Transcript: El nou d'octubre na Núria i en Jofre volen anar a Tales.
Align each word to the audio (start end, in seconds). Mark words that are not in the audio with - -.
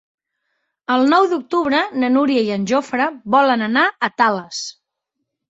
El 0.95 1.03
nou 1.11 1.27
d'octubre 1.33 1.81
na 2.05 2.09
Núria 2.15 2.47
i 2.47 2.49
en 2.57 2.65
Jofre 2.73 3.07
volen 3.37 3.67
anar 3.69 3.85
a 4.09 4.11
Tales. 4.23 4.65